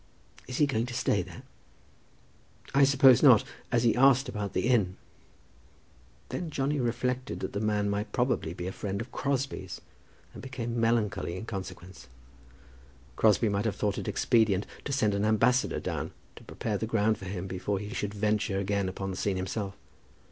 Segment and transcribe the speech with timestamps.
[0.47, 1.43] "Is he going to stay there?"
[2.73, 4.97] "I suppose not, as he asked about the inn."
[6.29, 9.79] Then Johnny reflected that the man might probably be a friend of Crosbie's,
[10.33, 12.07] and became melancholy in consequence.
[13.15, 17.19] Crosbie might have thought it expedient to send an ambassador down to prepare the ground
[17.19, 19.77] for him before he should venture again upon the scene himself.